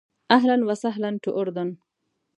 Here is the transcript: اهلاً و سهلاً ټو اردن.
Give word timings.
اهلاً 0.37 0.57
و 0.67 0.69
سهلاً 0.83 1.09
ټو 1.23 1.29
اردن. 1.39 1.69